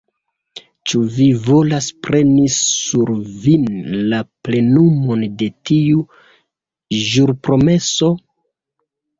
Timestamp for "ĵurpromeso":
7.11-8.15